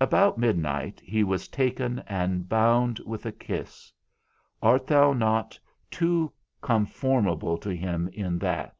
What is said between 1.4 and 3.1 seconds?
taken and bound